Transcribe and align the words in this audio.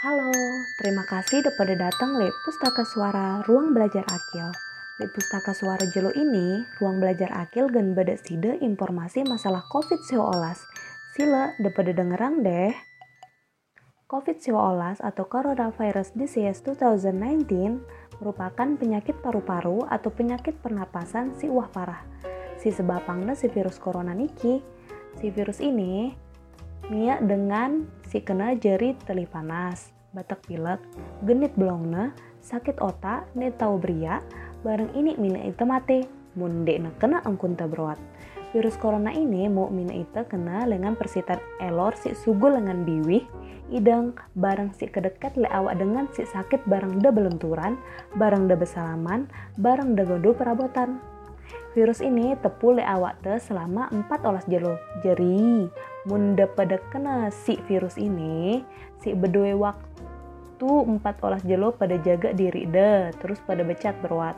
Halo, 0.00 0.32
terima 0.80 1.04
kasih 1.04 1.44
pada 1.60 1.76
datang 1.76 2.16
le 2.16 2.32
Pustaka 2.40 2.88
Suara 2.88 3.44
Ruang 3.44 3.76
Belajar 3.76 4.00
Akil. 4.08 4.48
Di 4.96 5.04
Pustaka 5.12 5.52
Suara 5.52 5.84
Jelo 5.92 6.08
ini, 6.16 6.64
Ruang 6.80 7.04
Belajar 7.04 7.28
Akil 7.36 7.68
gan 7.68 7.92
beda 7.92 8.16
side 8.16 8.64
informasi 8.64 9.28
masalah 9.28 9.60
COVID-19. 9.68 10.16
Sila 11.12 11.52
pada 11.52 11.92
dengerang 11.92 12.40
deh. 12.40 12.72
COVID-19 14.08 15.04
atau 15.04 15.24
Coronavirus 15.28 16.16
Disease 16.16 16.64
2019 16.64 18.24
merupakan 18.24 18.68
penyakit 18.80 19.20
paru-paru 19.20 19.84
atau 19.84 20.08
penyakit 20.08 20.64
pernapasan 20.64 21.36
si 21.36 21.52
wah 21.52 21.68
parah. 21.68 22.08
Si 22.56 22.72
sebabangnya 22.72 23.36
si 23.36 23.52
virus 23.52 23.76
corona 23.76 24.16
niki. 24.16 24.64
Si 25.20 25.28
virus 25.28 25.60
ini 25.60 26.16
Mia 26.88 27.20
dengan 27.20 27.84
si 28.08 28.24
kena 28.24 28.56
jeri 28.56 28.96
teli 29.04 29.28
panas, 29.28 29.92
batak 30.16 30.40
pilek, 30.48 30.80
genit 31.28 31.52
belongna, 31.58 32.16
sakit 32.40 32.80
otak, 32.80 33.28
ne 33.36 33.52
tau 33.52 33.76
beria, 33.76 34.24
bareng 34.64 34.90
ini 34.96 35.14
mina 35.20 35.44
itu 35.44 35.62
mati, 35.68 36.08
munde 36.38 36.80
na 36.80 36.90
kena 36.96 37.20
angkun 37.28 37.58
beruat. 37.58 38.00
Virus 38.50 38.74
corona 38.74 39.14
ini 39.14 39.46
mau 39.46 39.70
mina 39.70 39.94
itu 39.94 40.26
kena 40.26 40.66
dengan 40.66 40.98
persitan 40.98 41.38
elor 41.62 41.94
si 41.94 42.10
sugu 42.18 42.50
lengan 42.50 42.82
biwih, 42.82 43.22
idang 43.70 44.18
barang 44.34 44.74
si 44.74 44.90
kedekat 44.90 45.38
le 45.38 45.46
awak 45.54 45.78
dengan 45.78 46.10
si 46.10 46.26
sakit 46.26 46.66
barang 46.66 46.98
da 46.98 47.14
belenturan, 47.14 47.78
barang 48.18 48.50
da 48.50 48.58
besalaman, 48.58 49.30
barang 49.54 49.94
da 49.94 50.02
godo 50.02 50.34
perabotan. 50.34 50.98
Virus 51.70 52.02
ini 52.02 52.34
tepu 52.42 52.74
le 52.74 52.82
awak 52.82 53.22
te 53.22 53.38
selama 53.38 53.86
4 53.94 54.26
olas 54.26 54.42
jelo. 54.50 54.74
Jeri, 55.06 55.70
munda 56.08 56.48
pada 56.48 56.80
kena 56.88 57.28
si 57.28 57.60
virus 57.68 58.00
ini, 58.00 58.64
si 59.00 59.12
bedue 59.12 59.52
waktu 59.56 59.88
4 60.60 61.00
olas 61.24 61.42
jelo 61.44 61.72
pada 61.72 61.96
jaga 62.00 62.32
diri 62.36 62.68
de, 62.68 63.12
terus 63.20 63.40
pada 63.44 63.64
becat 63.64 63.96
beruat. 64.04 64.36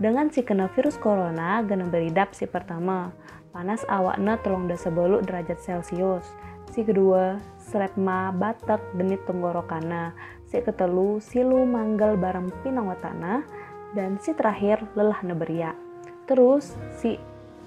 Dengan 0.00 0.32
si 0.32 0.40
kena 0.40 0.70
virus 0.72 0.96
corona, 0.96 1.60
gana 1.60 1.84
beridap 1.84 2.32
si 2.32 2.48
pertama, 2.48 3.12
panas 3.52 3.84
awakna 3.90 4.40
telung 4.40 4.64
da 4.70 4.78
sebelu 4.78 5.20
derajat 5.22 5.60
celcius. 5.60 6.24
Si 6.70 6.86
kedua, 6.86 7.42
srepma 7.58 8.30
batak 8.30 8.78
denit 8.94 9.26
tenggorokana. 9.26 10.14
Si 10.46 10.62
ketelu, 10.62 11.18
silu 11.18 11.66
manggal 11.66 12.14
barang 12.14 12.50
pinang 12.62 12.86
watana. 12.86 13.42
Dan 13.90 14.22
si 14.22 14.30
terakhir, 14.38 14.86
lelah 14.94 15.18
neberia. 15.26 15.74
Terus 16.30 16.78
si 16.94 17.18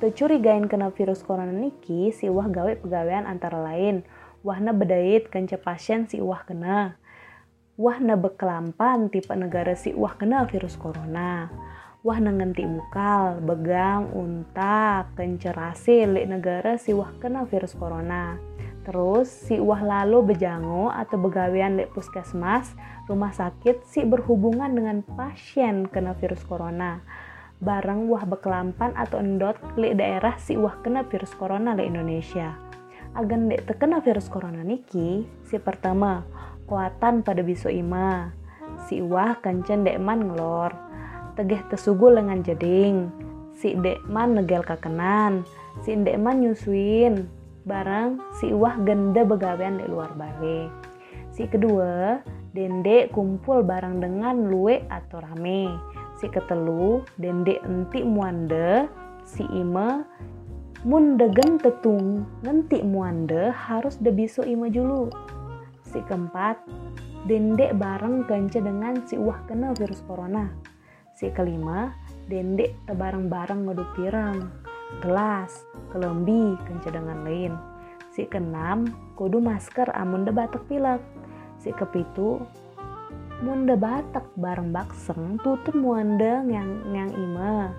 tercurigain 0.00 0.64
kena 0.64 0.88
virus 0.96 1.20
corona 1.20 1.52
niki 1.52 2.08
si 2.08 2.32
wah 2.32 2.48
gawe 2.48 2.72
pegawaian 2.80 3.28
antara 3.28 3.60
lain. 3.60 4.00
Wahna 4.40 4.72
bedait 4.72 5.28
kanca 5.28 5.60
pasien 5.60 6.08
si 6.08 6.16
wah 6.24 6.40
kena. 6.48 6.96
Wahna 7.76 8.16
bekelampan 8.16 9.12
tipe 9.12 9.36
negara 9.36 9.76
si 9.76 9.92
wah 9.92 10.16
kena 10.16 10.48
virus 10.48 10.80
corona. 10.80 11.52
Wah 12.00 12.16
ngenti 12.16 12.64
bukal 12.64 13.44
begang 13.44 14.08
unta 14.16 15.04
kencerasi 15.12 16.08
lek 16.08 16.32
negara 16.32 16.80
si 16.80 16.96
wah 16.96 17.12
kena 17.20 17.44
virus 17.44 17.76
corona. 17.76 18.40
Terus 18.88 19.28
si 19.28 19.60
wah 19.60 19.84
lalu 19.84 20.32
bejango 20.32 20.88
atau 20.88 21.20
begawean 21.20 21.76
lek 21.76 21.92
puskesmas 21.92 22.72
rumah 23.04 23.36
sakit 23.36 23.84
si 23.84 24.08
berhubungan 24.08 24.72
dengan 24.72 25.04
pasien 25.04 25.84
kena 25.84 26.16
virus 26.16 26.40
corona 26.48 27.04
barang 27.60 28.08
wah 28.08 28.24
bekelampan 28.24 28.96
atau 28.96 29.20
endot 29.20 29.52
li 29.76 29.92
daerah 29.92 30.40
si 30.40 30.56
wah 30.56 30.80
kena 30.80 31.04
virus 31.04 31.36
corona 31.36 31.76
di 31.76 31.84
Indonesia. 31.84 32.56
Agan 33.12 33.52
dek 33.52 33.68
terkena 33.68 34.00
virus 34.00 34.32
corona 34.32 34.64
niki, 34.64 35.28
si 35.44 35.60
pertama, 35.60 36.24
kuatan 36.64 37.20
pada 37.20 37.44
bisu 37.44 37.68
ima. 37.68 38.32
Si 38.88 39.04
wah 39.04 39.36
kancen 39.44 39.84
dek 39.84 40.00
man 40.00 40.32
ngelor. 40.32 40.72
Tegeh 41.36 41.60
tesugu 41.68 42.08
lengan 42.08 42.40
jeding. 42.40 43.12
Si 43.52 43.76
dek 43.76 44.08
man 44.08 44.40
negel 44.40 44.64
kakenan. 44.64 45.44
Si 45.84 45.92
dek 45.92 46.16
man 46.16 46.40
nyusuin. 46.40 47.28
Barang 47.68 48.24
si 48.40 48.56
wah 48.56 48.72
genda 48.80 49.20
begawean 49.20 49.84
di 49.84 49.84
luar 49.84 50.16
balik. 50.16 50.72
Si 51.28 51.44
kedua, 51.44 52.24
dendek 52.56 53.12
kumpul 53.12 53.60
barang 53.60 54.00
dengan 54.00 54.48
luwe 54.48 54.80
atau 54.88 55.20
rame 55.20 55.99
si 56.20 56.28
ketelu 56.28 57.00
dende 57.16 57.56
enti 57.64 58.04
muanda 58.04 58.84
si 59.24 59.40
ima 59.56 60.04
mun 60.84 61.16
degen 61.16 61.56
tetung 61.56 62.28
ngenti 62.44 62.84
muanda 62.84 63.48
harus 63.56 63.96
debiso 63.96 64.44
ima 64.44 64.68
julu. 64.68 65.08
Si 65.80 66.04
keempat 66.04 66.60
dende 67.24 67.72
bareng 67.72 68.28
ganca 68.28 68.60
dengan 68.60 69.00
si 69.08 69.16
uah 69.16 69.48
kena 69.48 69.72
virus 69.80 70.04
corona. 70.04 70.52
Si 71.16 71.32
kelima 71.32 71.92
dende 72.28 72.76
tebareng-bareng 72.84 73.64
ngadu 73.64 73.84
pirang. 73.96 74.52
Gelas 75.00 75.64
kelembi 75.88 76.56
ganca 76.68 76.88
dengan 76.92 77.24
lain. 77.24 77.52
Si 78.12 78.28
keenam 78.28 78.92
kudu 79.16 79.40
masker 79.40 79.88
amun 79.96 80.28
de 80.28 80.32
batuk 80.36 80.68
pilek. 80.68 81.00
Si 81.60 81.72
kepitu 81.76 82.40
munda 83.40 83.72
batak 83.72 84.28
bareng 84.36 84.68
bakseng 84.68 85.40
tutup 85.40 85.72
muanda 85.72 86.44
yang 86.44 86.84
yang 86.92 87.08
ima. 87.16 87.72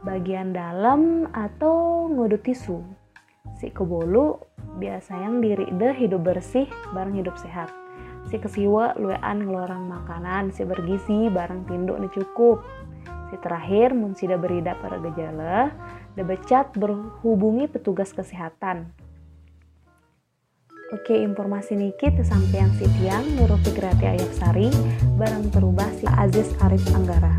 Bagian 0.00 0.56
dalam 0.56 1.28
atau 1.36 2.08
ngudut 2.08 2.40
tisu. 2.40 2.80
Si 3.60 3.68
kebolu 3.68 4.40
biasa 4.80 5.20
yang 5.20 5.44
diri 5.44 5.68
deh 5.76 5.92
hidup 5.92 6.24
bersih 6.24 6.64
bareng 6.96 7.20
hidup 7.20 7.36
sehat. 7.36 7.68
Si 8.32 8.40
kesiwa 8.40 8.96
luean 8.96 9.44
ngelorang 9.44 9.84
makanan 9.84 10.50
si 10.56 10.64
bergizi 10.64 11.28
bareng 11.28 11.68
tinduk 11.68 12.00
nih 12.00 12.12
cukup. 12.16 12.64
Si 13.28 13.36
terakhir 13.44 13.92
mun 13.92 14.16
sida 14.16 14.40
berida 14.40 14.80
pada 14.80 14.96
gejala 14.96 15.76
debecat 16.16 16.72
berhubungi 16.72 17.68
petugas 17.68 18.16
kesehatan 18.16 18.88
Oke, 20.94 21.18
informasi 21.18 21.74
niki 21.74 22.14
yang 22.54 22.70
si 22.78 22.86
tiang 23.02 23.26
Nurul 23.34 23.58
Fikrati 23.58 24.06
Ayap 24.06 24.30
Sari 24.38 24.70
barang 25.18 25.50
terubah 25.50 25.90
si 25.98 26.06
Aziz 26.06 26.46
Arif 26.62 26.86
Anggara. 26.94 27.34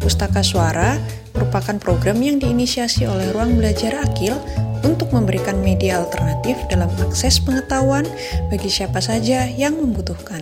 Pustaka 0.00 0.40
Suara 0.40 0.96
merupakan 1.36 1.76
program 1.76 2.16
yang 2.24 2.40
diinisiasi 2.40 3.04
oleh 3.04 3.28
Ruang 3.36 3.60
Belajar 3.60 3.92
Akil 4.00 4.40
untuk 4.88 5.12
memberikan 5.12 5.60
media 5.60 6.00
alternatif 6.00 6.56
dalam 6.72 6.88
akses 7.04 7.44
pengetahuan 7.44 8.08
bagi 8.48 8.72
siapa 8.72 9.04
saja 9.04 9.44
yang 9.44 9.76
membutuhkan. 9.76 10.40